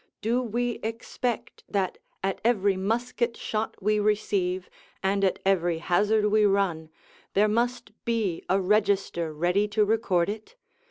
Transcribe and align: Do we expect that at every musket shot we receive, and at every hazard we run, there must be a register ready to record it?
Do 0.19 0.41
we 0.41 0.79
expect 0.81 1.63
that 1.69 1.99
at 2.23 2.41
every 2.43 2.75
musket 2.75 3.37
shot 3.37 3.75
we 3.83 3.99
receive, 3.99 4.67
and 5.03 5.23
at 5.23 5.37
every 5.45 5.77
hazard 5.77 6.25
we 6.31 6.43
run, 6.43 6.89
there 7.35 7.47
must 7.47 7.91
be 8.03 8.43
a 8.49 8.59
register 8.59 9.31
ready 9.31 9.67
to 9.67 9.85
record 9.85 10.27
it? 10.27 10.55